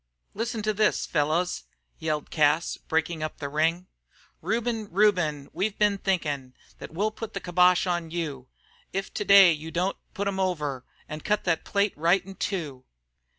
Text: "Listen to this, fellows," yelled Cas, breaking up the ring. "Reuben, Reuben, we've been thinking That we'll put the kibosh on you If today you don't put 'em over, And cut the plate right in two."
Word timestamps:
"Listen 0.33 0.63
to 0.63 0.73
this, 0.73 1.05
fellows," 1.05 1.65
yelled 1.99 2.31
Cas, 2.31 2.75
breaking 2.75 3.21
up 3.21 3.37
the 3.37 3.47
ring. 3.49 3.85
"Reuben, 4.41 4.87
Reuben, 4.91 5.47
we've 5.53 5.77
been 5.77 5.99
thinking 5.99 6.55
That 6.79 6.89
we'll 6.89 7.11
put 7.11 7.35
the 7.35 7.39
kibosh 7.39 7.85
on 7.85 8.09
you 8.09 8.47
If 8.91 9.13
today 9.13 9.51
you 9.51 9.69
don't 9.69 9.97
put 10.15 10.27
'em 10.27 10.39
over, 10.39 10.83
And 11.07 11.23
cut 11.23 11.43
the 11.43 11.57
plate 11.57 11.95
right 11.95 12.25
in 12.25 12.33
two." 12.33 12.83